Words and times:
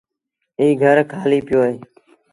ايٚ 0.59 0.77
گھر 0.81 0.97
کآليٚ 1.11 1.45
پيو 1.47 1.59
اهي۔ 1.63 1.75